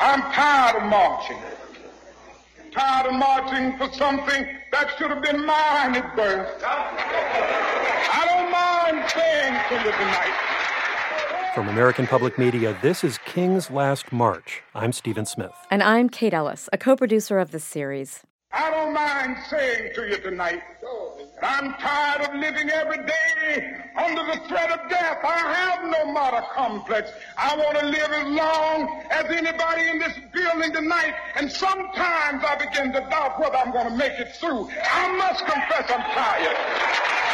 [0.00, 1.36] I'm tired of marching.
[2.72, 6.62] Tired of marching for something that should have been mine at birth.
[6.64, 11.52] I don't mind saying to you tonight.
[11.54, 14.62] From American Public Media, this is King's Last March.
[14.74, 15.52] I'm Stephen Smith.
[15.70, 18.22] And I'm Kate Ellis, a co producer of this series.
[18.52, 20.99] I don't mind saying to you tonight that
[21.42, 25.18] I'm tired of living every day under the threat of death.
[25.24, 27.12] I have no martyr complex.
[27.36, 31.14] I want to live as long as anybody in this building tonight.
[31.36, 34.68] And sometimes I begin to doubt whether I'm going to make it through.
[34.92, 37.29] I must confess I'm tired.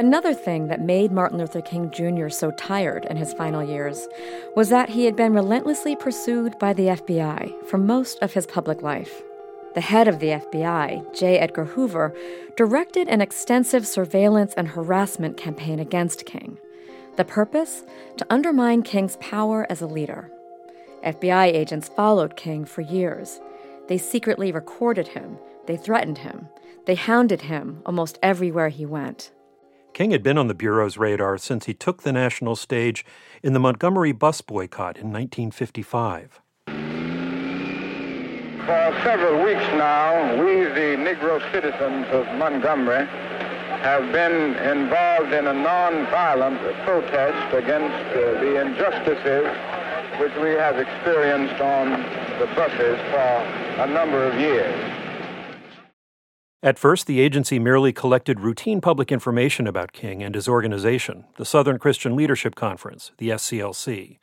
[0.00, 2.30] Another thing that made Martin Luther King Jr.
[2.30, 4.08] so tired in his final years
[4.56, 8.80] was that he had been relentlessly pursued by the FBI for most of his public
[8.80, 9.20] life.
[9.74, 11.38] The head of the FBI, J.
[11.38, 12.16] Edgar Hoover,
[12.56, 16.56] directed an extensive surveillance and harassment campaign against King.
[17.16, 17.82] The purpose?
[18.16, 20.30] To undermine King's power as a leader.
[21.04, 23.38] FBI agents followed King for years.
[23.88, 26.48] They secretly recorded him, they threatened him,
[26.86, 29.30] they hounded him almost everywhere he went.
[29.92, 33.04] King had been on the Bureau's radar since he took the national stage
[33.42, 36.40] in the Montgomery bus boycott in 1955.
[36.66, 36.72] For
[39.02, 43.06] several weeks now, we, the Negro citizens of Montgomery,
[43.82, 49.46] have been involved in a non-violent protest against uh, the injustices
[50.20, 51.92] which we have experienced on
[52.38, 53.42] the buses for
[53.82, 54.99] a number of years.
[56.62, 61.46] At first, the agency merely collected routine public information about King and his organization, the
[61.46, 64.18] Southern Christian Leadership Conference, the SCLC.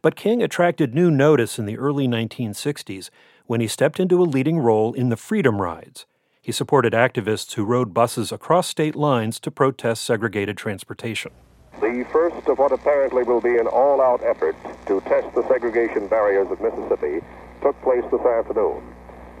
[0.00, 3.10] But King attracted new notice in the early 1960s
[3.46, 6.06] when he stepped into a leading role in the Freedom Rides.
[6.40, 11.32] He supported activists who rode buses across state lines to protest segregated transportation.
[11.80, 14.54] The first of what apparently will be an all out effort
[14.86, 17.26] to test the segregation barriers of Mississippi
[17.62, 18.89] took place this afternoon.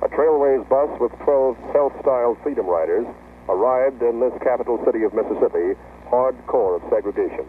[0.02, 3.06] A Trailways bus with 12 self-styled Freedom Riders
[3.50, 5.76] arrived in this capital city of Mississippi,
[6.08, 7.46] hardcore of segregation.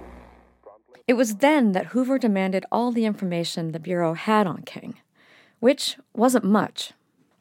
[1.07, 4.95] It was then that Hoover demanded all the information the Bureau had on King,
[5.61, 6.91] which wasn't much.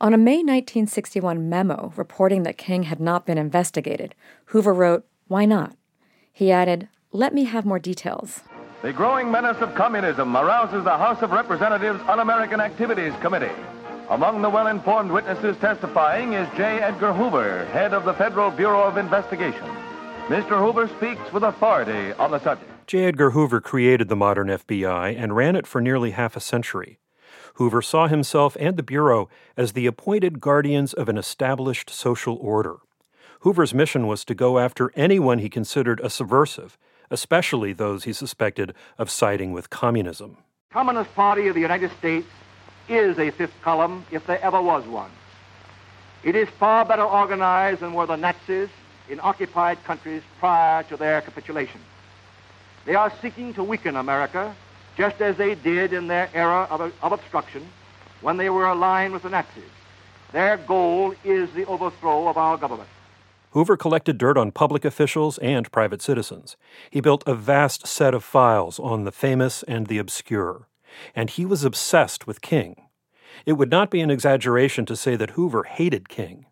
[0.01, 4.15] On a May 1961 memo reporting that King had not been investigated,
[4.47, 5.77] Hoover wrote, Why not?
[6.33, 8.43] He added, Let me have more details.
[8.83, 13.53] The growing menace of communism arouses the House of Representatives Un American Activities Committee.
[14.11, 16.81] Among the well informed witnesses testifying is J.
[16.81, 19.69] Edgar Hoover, head of the Federal Bureau of Investigation.
[20.27, 20.59] Mr.
[20.59, 22.89] Hoover speaks with authority on the subject.
[22.89, 23.05] J.
[23.05, 26.99] Edgar Hoover created the modern FBI and ran it for nearly half a century.
[27.55, 32.79] Hoover saw himself and the Bureau as the appointed guardians of an established social order.
[33.43, 36.77] Hoover's mission was to go after anyone he considered a subversive,
[37.13, 40.39] especially those he suspected of siding with communism.
[40.73, 42.27] Communist Party of the United States
[42.91, 45.11] is a fifth column if there ever was one.
[46.25, 48.69] It is far better organized than were the Nazis
[49.09, 51.81] in occupied countries prior to their capitulation.
[52.85, 54.55] They are seeking to weaken America
[54.97, 57.67] just as they did in their era of, of obstruction
[58.21, 59.65] when they were aligned with the Nazis.
[60.33, 62.89] Their goal is the overthrow of our government.
[63.53, 66.57] Hoover collected dirt on public officials and private citizens.
[66.91, 70.67] He built a vast set of files on the famous and the obscure
[71.15, 72.89] and he was obsessed with King.
[73.47, 76.47] It would not be an exaggeration to say that Hoover hated King.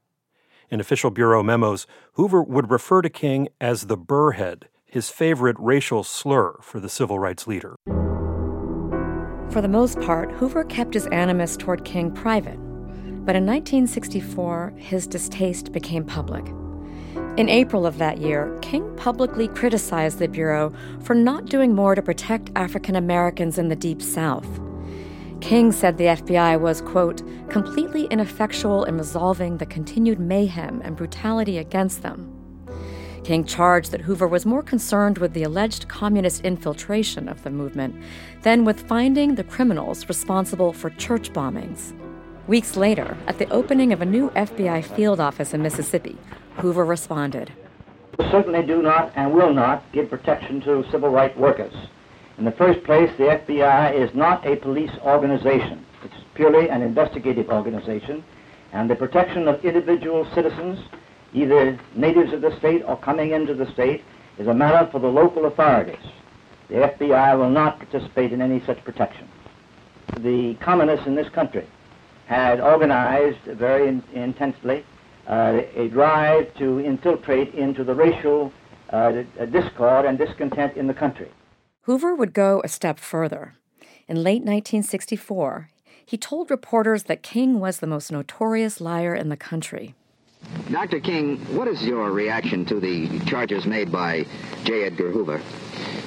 [0.70, 6.04] In official Bureau memos, Hoover would refer to King as the burrhead, his favorite racial
[6.04, 7.76] slur for the civil rights leader.
[9.50, 12.58] For the most part, Hoover kept his animus toward King private.
[13.24, 16.46] But in 1964, his distaste became public.
[17.38, 22.02] In April of that year, King publicly criticized the Bureau for not doing more to
[22.02, 24.48] protect African Americans in the Deep South.
[25.40, 31.58] King said the FBI was, quote, completely ineffectual in resolving the continued mayhem and brutality
[31.58, 32.34] against them.
[33.22, 37.94] King charged that Hoover was more concerned with the alleged communist infiltration of the movement
[38.42, 41.94] than with finding the criminals responsible for church bombings.
[42.48, 46.16] Weeks later, at the opening of a new FBI field office in Mississippi,
[46.56, 47.52] Hoover responded.
[48.18, 51.74] We certainly do not and will not give protection to civil rights workers.
[52.38, 55.84] In the first place, the FBI is not a police organization.
[56.02, 58.24] It's purely an investigative organization,
[58.72, 60.78] and the protection of individual citizens,
[61.34, 64.02] either natives of the state or coming into the state,
[64.38, 66.00] is a matter for the local authorities.
[66.68, 69.28] The FBI will not participate in any such protection.
[70.16, 71.66] The communists in this country
[72.28, 74.84] had organized very in- intensely
[75.26, 78.52] uh, a drive to infiltrate into the racial
[78.90, 81.30] uh, discord and discontent in the country.
[81.82, 83.54] Hoover would go a step further.
[84.06, 85.70] In late 1964,
[86.04, 89.94] he told reporters that King was the most notorious liar in the country.
[90.70, 91.00] Dr.
[91.00, 94.26] King, what is your reaction to the charges made by
[94.64, 94.84] J.
[94.84, 95.40] Edgar Hoover?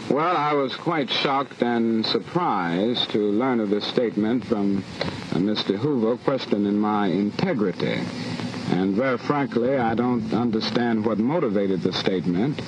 [0.10, 4.84] Well, I was quite shocked and surprised to learn of this statement from
[5.32, 5.78] Mr.
[5.78, 8.02] Hoover questioning my integrity.
[8.72, 12.60] And very frankly, I don't understand what motivated the statement.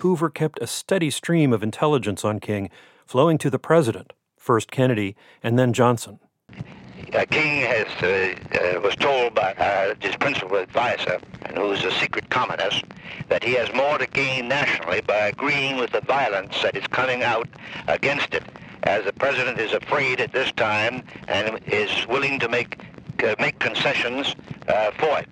[0.00, 2.70] Hoover kept a steady stream of intelligence on King
[3.06, 6.18] flowing to the president, first Kennedy and then Johnson.
[7.12, 11.18] Uh, King has uh, uh, was told by uh, his principal advisor,
[11.56, 12.84] who's a secret communist,
[13.28, 17.22] that he has more to gain nationally by agreeing with the violence that is coming
[17.22, 17.48] out
[17.88, 18.44] against it,
[18.84, 22.78] as the president is afraid at this time and is willing to make
[23.22, 24.34] uh, make concessions
[24.68, 25.28] uh, for it.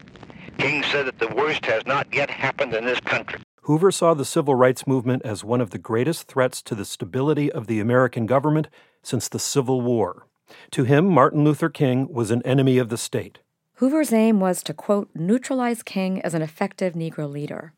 [0.59, 3.41] King said that the worst has not yet happened in this country.
[3.63, 7.51] Hoover saw the civil rights movement as one of the greatest threats to the stability
[7.53, 8.69] of the American government
[9.03, 10.27] since the Civil War.
[10.73, 13.41] To him, Martin Luther King was an enemy of the state.
[13.75, 17.75] Hoover's aim was to, quote, neutralize King as an effective Negro leader.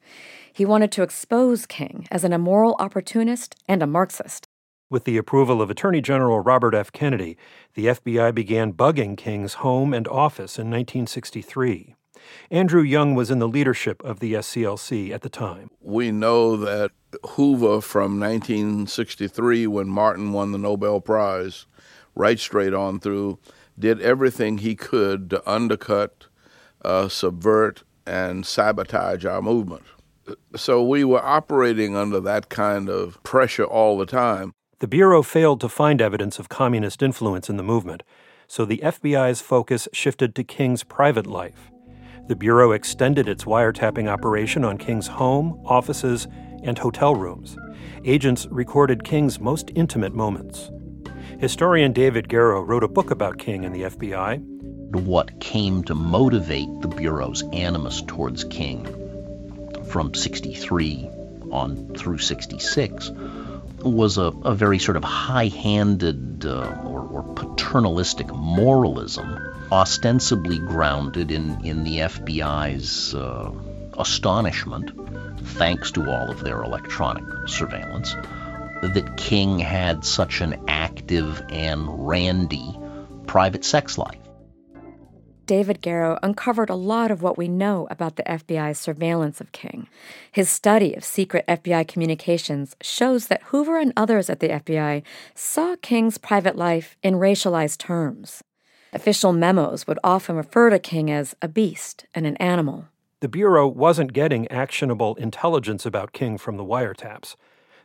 [0.52, 4.48] He wanted to expose King as an immoral opportunist and a Marxist.
[4.90, 6.90] With the approval of Attorney General Robert F.
[6.90, 7.36] Kennedy,
[7.74, 11.94] the FBI began bugging King's home and office in 1963.
[12.50, 15.70] Andrew Young was in the leadership of the SCLC at the time.
[15.80, 16.90] We know that
[17.24, 21.66] Hoover from 1963, when Martin won the Nobel Prize,
[22.16, 23.38] right straight on through,
[23.78, 26.26] did everything he could to undercut,
[26.84, 29.84] uh, subvert, and sabotage our movement.
[30.56, 34.52] So we were operating under that kind of pressure all the time.
[34.80, 38.02] The Bureau failed to find evidence of communist influence in the movement,
[38.46, 41.70] so the FBI's focus shifted to King's private life.
[42.28, 46.26] The Bureau extended its wiretapping operation on King's home, offices,
[46.62, 47.58] and hotel rooms.
[48.06, 50.70] Agents recorded King's most intimate moments.
[51.38, 54.38] Historian David Garrow wrote a book about King and the FBI.
[55.04, 58.86] What came to motivate the Bureau's animus towards King
[59.90, 61.10] from 63
[61.52, 63.10] on through 66
[63.82, 69.38] was a, a very sort of high handed uh, or, or paternalistic moralism,
[69.72, 73.50] ostensibly grounded in, in the FBI's uh,
[73.98, 74.90] astonishment,
[75.40, 78.14] thanks to all of their electronic surveillance,
[78.82, 82.78] that King had such an active and randy
[83.26, 84.19] private sex life.
[85.50, 89.88] David Garrow uncovered a lot of what we know about the FBI's surveillance of King.
[90.30, 95.02] His study of secret FBI communications shows that Hoover and others at the FBI
[95.34, 98.44] saw King's private life in racialized terms.
[98.92, 102.84] Official memos would often refer to King as a beast and an animal.
[103.18, 107.34] The Bureau wasn't getting actionable intelligence about King from the wiretaps.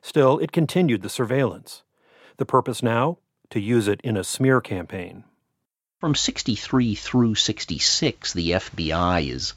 [0.04, 1.82] Still, it continued the surveillance.
[2.38, 3.18] The purpose now?
[3.50, 5.24] To use it in a smear campaign.
[6.02, 9.54] From 63 through 66, the FBI is,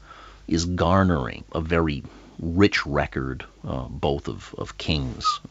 [0.47, 2.01] is garnering a very
[2.39, 5.41] rich record, uh, both of, of King's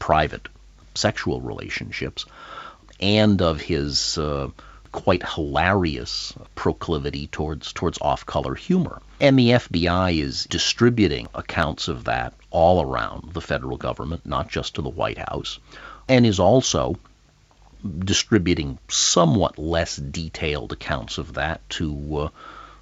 [0.00, 0.48] private
[0.96, 2.26] sexual relationships
[2.98, 4.48] and of his uh,
[4.90, 9.00] quite hilarious proclivity towards towards off-color humor.
[9.20, 14.74] And the FBI is distributing accounts of that all around the federal government, not just
[14.74, 15.60] to the White House,
[16.08, 16.96] and is also
[17.98, 22.28] distributing somewhat less detailed accounts of that to uh,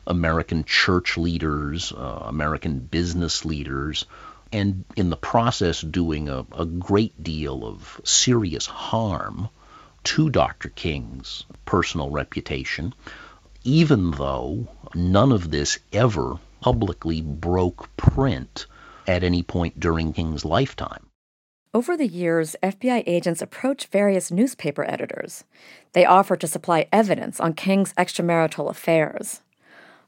[0.07, 4.07] American church leaders, uh, American business leaders,
[4.53, 9.49] and in the process doing a, a great deal of serious harm
[10.05, 10.69] to Dr.
[10.69, 12.95] King's personal reputation,
[13.65, 18.67] even though none of this ever publicly broke print
[19.07, 21.06] at any point during King's lifetime.
[21.77, 25.45] Over the years, FBI agents approached various newspaper editors.
[25.93, 29.43] They offered to supply evidence on King's extramarital affairs.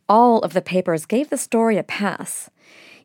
[0.09, 2.49] All of the papers gave the story a pass.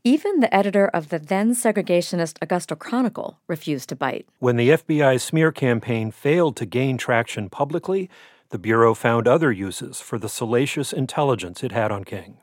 [0.06, 4.28] Even the editor of the then segregationist Augusta Chronicle refused to bite.
[4.40, 8.10] When the FBI smear campaign failed to gain traction publicly,
[8.48, 12.38] the Bureau found other uses for the salacious intelligence it had on King.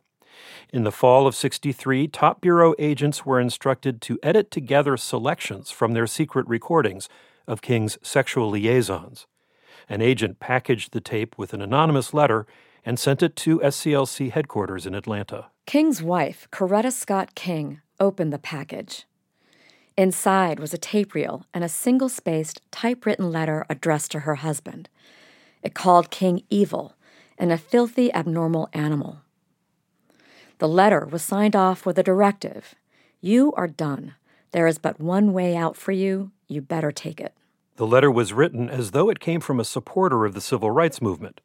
[0.73, 5.95] In the fall of 63, top Bureau agents were instructed to edit together selections from
[5.95, 7.09] their secret recordings
[7.49, 9.27] of King's sexual liaisons.
[9.89, 12.47] An agent packaged the tape with an anonymous letter
[12.85, 15.47] and sent it to SCLC headquarters in Atlanta.
[15.67, 19.07] King's wife, Coretta Scott King, opened the package.
[19.97, 24.89] Inside was a tape reel and a single spaced, typewritten letter addressed to her husband.
[25.65, 26.95] It called King evil
[27.37, 29.23] and a filthy, abnormal animal.
[30.61, 32.75] The letter was signed off with a directive
[33.23, 34.15] You are done.
[34.53, 36.33] There is but one way out for you.
[36.49, 37.33] You better take it.
[37.77, 41.01] The letter was written as though it came from a supporter of the civil rights
[41.01, 41.41] movement.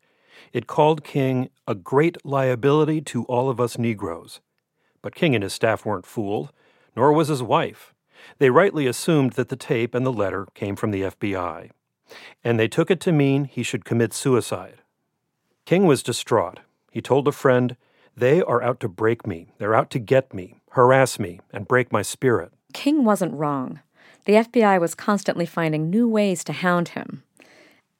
[0.52, 4.42] It called King a great liability to all of us Negroes.
[5.02, 6.52] But King and his staff weren't fooled,
[6.94, 7.94] nor was his wife.
[8.40, 11.70] They rightly assumed that the tape and the letter came from the FBI,
[12.44, 14.82] and they took it to mean he should commit suicide.
[15.64, 16.60] King was distraught.
[16.92, 17.78] He told a friend,
[18.18, 19.52] They are out to break me.
[19.58, 22.54] They're out to get me, harass me, and break my spirit.
[22.74, 23.82] King wasn't wrong.
[24.26, 27.24] The FBI was constantly finding new ways to hound him.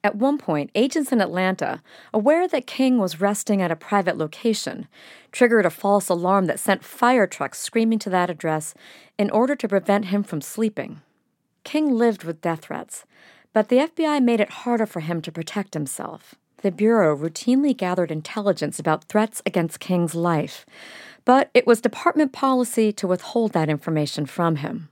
[0.06, 1.82] At one point, agents in Atlanta,
[2.14, 4.88] aware that King was resting at a private location,
[5.32, 8.76] triggered a false alarm that sent fire trucks screaming to that address
[9.18, 11.02] in order to prevent him from sleeping.
[11.64, 13.06] King lived with death threats,
[13.52, 16.36] but the FBI made it harder for him to protect himself.
[16.66, 20.66] The Bureau routinely gathered intelligence about threats against King's life,
[21.24, 24.90] but it was department policy to withhold that information from him.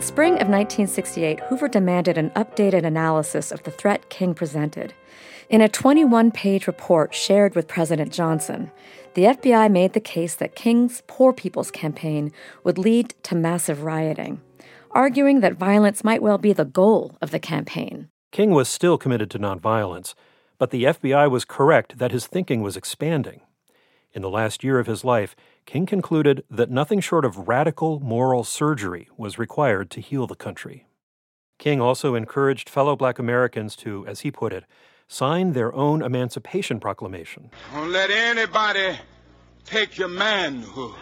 [0.00, 4.94] In spring of 1968, Hoover demanded an updated analysis of the threat King presented.
[5.50, 8.70] In a 21 page report shared with President Johnson,
[9.12, 12.32] the FBI made the case that King's Poor People's Campaign
[12.64, 14.40] would lead to massive rioting,
[14.92, 18.08] arguing that violence might well be the goal of the campaign.
[18.32, 20.14] King was still committed to nonviolence,
[20.56, 23.42] but the FBI was correct that his thinking was expanding.
[24.14, 25.36] In the last year of his life,
[25.70, 30.88] King concluded that nothing short of radical moral surgery was required to heal the country.
[31.60, 34.64] King also encouraged fellow black Americans to, as he put it,
[35.06, 37.52] sign their own Emancipation Proclamation.
[37.72, 38.98] Don't let anybody
[39.64, 40.96] take your manhood.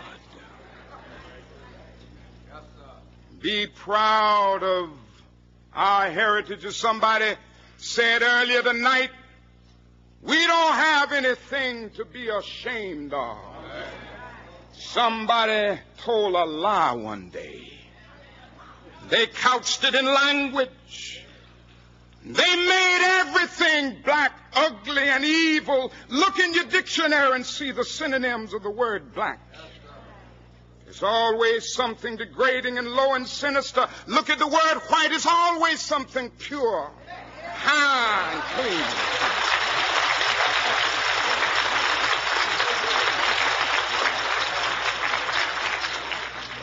[3.40, 4.90] Be proud of
[5.72, 6.66] our heritage.
[6.66, 7.32] As somebody
[7.78, 9.12] said earlier tonight,
[10.20, 13.38] we don't have anything to be ashamed of.
[14.78, 17.72] Somebody told a lie one day.
[19.08, 21.24] They couched it in language.
[22.24, 25.92] They made everything black, ugly, and evil.
[26.08, 29.40] Look in your dictionary and see the synonyms of the word black.
[30.84, 33.88] There's always something degrading and low and sinister.
[34.06, 35.12] Look at the word white.
[35.12, 36.90] It's always something pure,
[37.44, 39.37] high, and clean.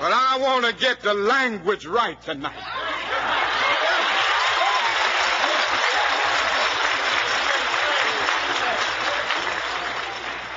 [0.05, 2.53] But I want to get the language right tonight.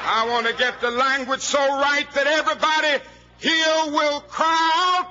[0.05, 3.03] I want to get the language so right that everybody
[3.39, 5.07] here will cry out,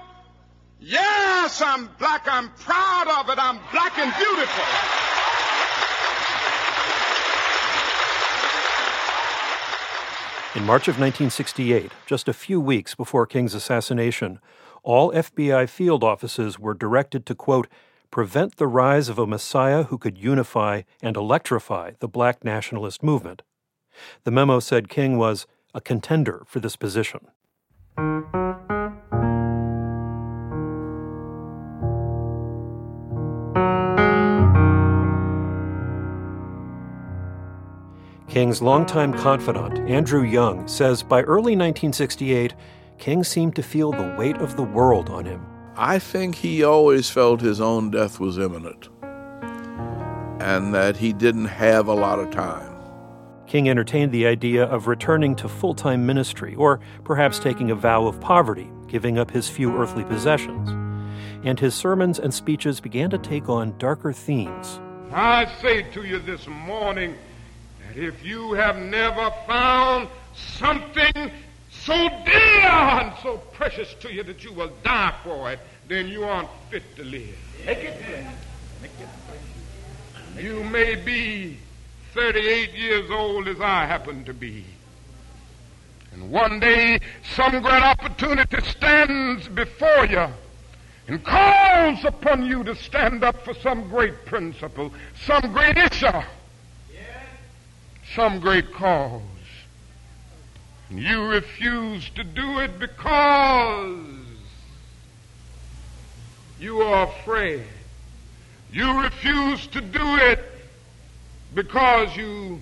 [0.80, 2.28] Yes, I'm black.
[2.28, 3.40] I'm proud of it.
[3.40, 4.97] I'm black and beautiful.
[10.58, 14.40] In March of 1968, just a few weeks before King's assassination,
[14.82, 17.68] all FBI field offices were directed to, quote,
[18.10, 23.44] prevent the rise of a messiah who could unify and electrify the black nationalist movement.
[24.24, 25.46] The memo said King was
[25.76, 27.28] a contender for this position.
[38.38, 42.54] King's longtime confidant, Andrew Young, says by early 1968,
[43.00, 45.44] King seemed to feel the weight of the world on him.
[45.76, 48.90] I think he always felt his own death was imminent
[50.40, 52.76] and that he didn't have a lot of time.
[53.48, 58.06] King entertained the idea of returning to full time ministry or perhaps taking a vow
[58.06, 60.70] of poverty, giving up his few earthly possessions.
[61.44, 64.80] And his sermons and speeches began to take on darker themes.
[65.12, 67.16] I say to you this morning
[67.98, 71.32] if you have never found something
[71.72, 76.24] so dear and so precious to you that you will die for it, then you
[76.24, 77.36] aren't fit to live.
[77.66, 78.00] Make it
[78.82, 81.58] Make it You may be
[82.14, 84.64] 38 years old as I happen to be.
[86.14, 87.00] And one day
[87.36, 90.28] some great opportunity stands before you
[91.08, 94.94] and calls upon you to stand up for some great principle,
[95.26, 96.22] some great issue
[98.16, 99.22] some great cause.
[100.90, 103.98] And you refuse to do it because
[106.60, 107.64] you are afraid.
[108.72, 110.40] You refuse to do it
[111.54, 112.62] because you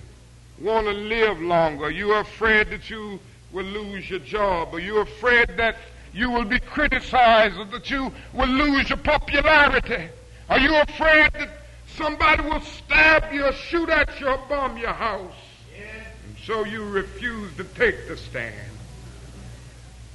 [0.60, 1.90] want to live longer.
[1.90, 3.20] You're afraid that you
[3.52, 5.76] will lose your job, or you're afraid that
[6.12, 10.08] you will be criticized, or that you will lose your popularity.
[10.48, 11.65] Are you afraid that
[11.96, 15.32] somebody will stab you, or shoot at you, or bomb your house?
[15.76, 18.54] And so you refuse to take the stand.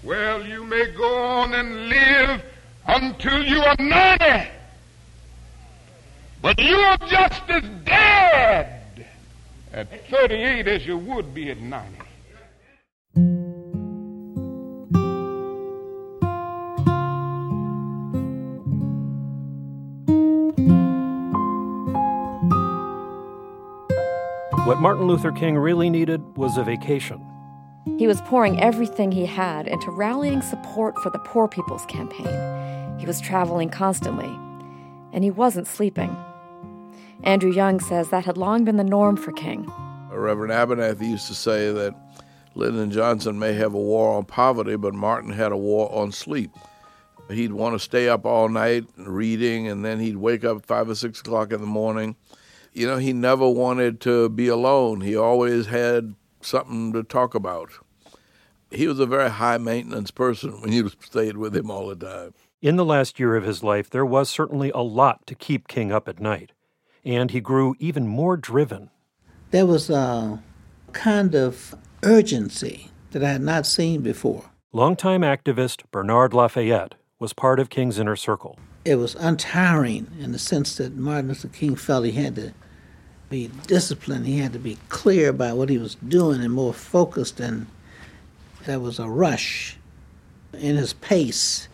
[0.03, 2.43] Well, you may go on and live
[2.87, 4.49] until you are 90,
[6.41, 9.05] but you are just as dead
[9.71, 12.10] at 38 as you would be at 90.
[24.71, 27.21] What Martin Luther King really needed was a vacation.
[27.97, 32.97] He was pouring everything he had into rallying support for the Poor People's Campaign.
[32.97, 34.33] He was traveling constantly,
[35.11, 36.15] and he wasn't sleeping.
[37.23, 39.69] Andrew Young says that had long been the norm for King.
[40.09, 41.93] Reverend Abernathy used to say that
[42.55, 46.51] Lyndon Johnson may have a war on poverty, but Martin had a war on sleep.
[47.29, 50.95] He'd want to stay up all night reading, and then he'd wake up five or
[50.95, 52.15] six o'clock in the morning
[52.73, 55.01] you know, he never wanted to be alone.
[55.01, 57.71] He always had something to talk about.
[58.69, 62.33] He was a very high maintenance person when you stayed with him all the time.
[62.61, 65.91] In the last year of his life, there was certainly a lot to keep King
[65.91, 66.51] up at night,
[67.03, 68.89] and he grew even more driven.
[69.49, 70.41] There was a
[70.93, 74.45] kind of urgency that I had not seen before.
[74.71, 78.57] Longtime activist Bernard Lafayette was part of King's inner circle.
[78.83, 82.51] It was untiring in the sense that Martin Luther King felt he had to
[83.29, 84.25] be disciplined.
[84.25, 87.39] He had to be clear about what he was doing and more focused.
[87.39, 87.67] And
[88.65, 89.77] there was a rush,
[90.51, 91.67] and his pace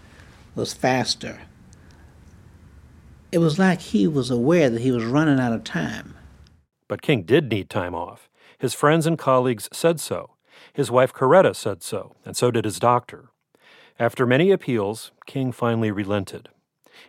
[0.54, 1.40] was faster.
[3.32, 6.14] It was like he was aware that he was running out of time.
[6.90, 8.30] But King did need time off.
[8.58, 10.32] His friends and colleagues said so.
[10.74, 13.30] His wife Coretta said so, and so did his doctor.
[14.00, 16.50] After many appeals, King finally relented.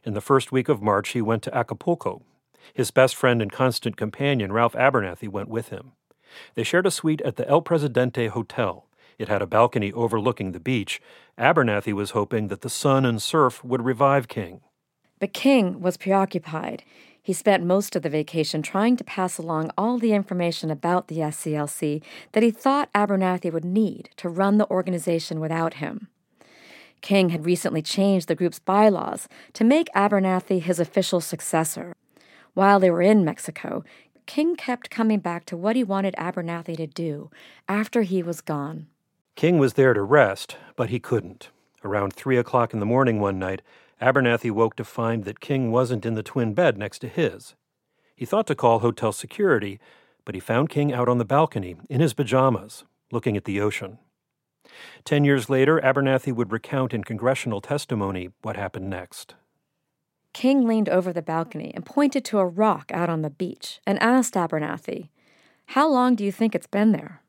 [0.04, 2.22] In the first week of March, he went to Acapulco
[2.74, 5.92] his best friend and constant companion, Ralph Abernathy, went with him.
[6.54, 8.86] They shared a suite at the El Presidente Hotel.
[9.18, 11.00] It had a balcony overlooking the beach.
[11.38, 14.60] Abernathy was hoping that the sun and surf would revive King.
[15.18, 16.84] But King was preoccupied.
[17.20, 21.18] He spent most of the vacation trying to pass along all the information about the
[21.18, 26.08] SCLC that he thought Abernathy would need to run the organization without him.
[27.00, 31.94] King had recently changed the group's bylaws to make Abernathy his official successor.
[32.54, 33.84] While they were in Mexico,
[34.26, 37.30] King kept coming back to what he wanted Abernathy to do
[37.66, 38.88] after he was gone.
[39.36, 41.50] King was there to rest, but he couldn't.
[41.84, 43.62] Around three o'clock in the morning one night,
[44.02, 47.54] Abernathy woke to find that King wasn't in the twin bed next to his.
[48.14, 49.78] He thought to call hotel security,
[50.24, 53.98] but he found King out on the balcony in his pajamas, looking at the ocean.
[55.04, 59.34] Ten years later, Abernathy would recount in congressional testimony what happened next.
[60.32, 64.00] King leaned over the balcony and pointed to a rock out on the beach and
[64.02, 65.08] asked Abernathy,
[65.66, 67.22] How long do you think it's been there?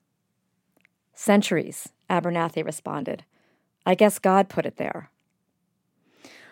[1.14, 3.24] Centuries, Abernathy responded.
[3.86, 5.10] I guess God put it there.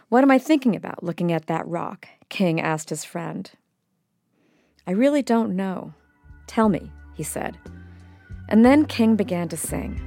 [0.09, 2.07] What am I thinking about looking at that rock?
[2.29, 3.51] King asked his friend.
[4.87, 5.93] I really don't know.
[6.47, 7.57] Tell me, he said.
[8.47, 9.99] And then King began to sing.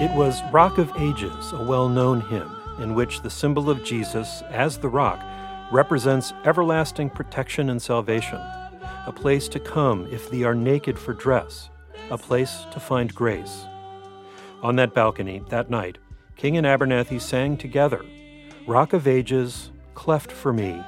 [0.00, 4.42] It was Rock of Ages, a well known hymn in which the symbol of Jesus,
[4.50, 5.18] as the rock,
[5.72, 8.38] represents everlasting protection and salvation,
[9.06, 11.70] a place to come if thee are naked for dress,
[12.10, 13.64] a place to find grace.
[14.64, 15.98] On that balcony that night,
[16.36, 18.02] King and Abernathy sang together
[18.66, 20.82] Rock of Ages, cleft for me,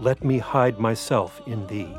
[0.00, 1.96] let me hide myself in thee.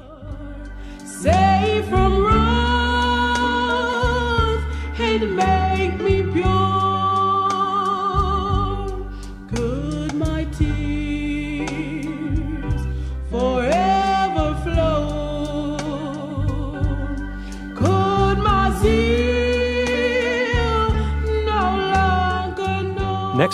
[1.06, 3.40] Save from wrath
[5.00, 5.63] and make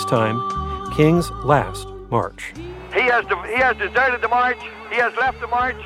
[0.00, 2.54] Next time, King's last march.
[2.94, 4.56] He has, he has deserted the march,
[4.88, 5.76] he has left the march,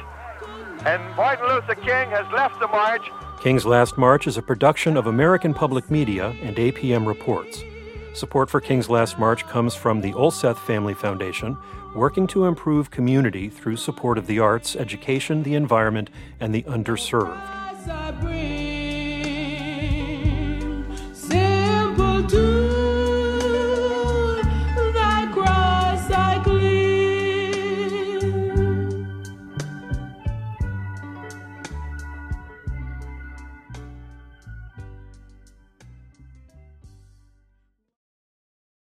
[0.87, 3.03] and Martin Luther King has left the march.
[3.42, 7.64] King's Last March is a production of American Public Media and APM Reports.
[8.14, 11.59] Support for King's Last March comes from the Olseth Family Foundation,
[11.96, 17.42] working to improve community through support of the arts, education, the environment, and the underserved.